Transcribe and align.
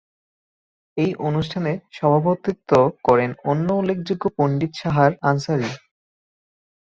এই 0.97 1.11
অনুষ্ঠানে 1.19 1.71
সভাপতিত্ব 1.93 2.71
করেন 3.03 3.31
অন্য 3.45 3.67
উল্লেখযোগ্য 3.73 4.23
পণ্ডিত 4.37 4.71
সাহার 4.81 5.11
আনসারি। 5.21 5.69